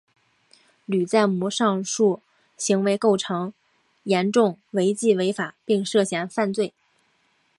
[0.87, 2.21] 吕在模上述
[2.57, 3.53] 行为构成
[4.05, 6.73] 严重违纪违法并涉嫌犯罪。